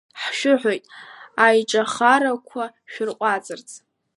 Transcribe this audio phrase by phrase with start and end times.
[0.21, 0.83] Ҳшәыҳәоит
[1.45, 3.69] аиҿыхарақәа шәырҟәаҵырц!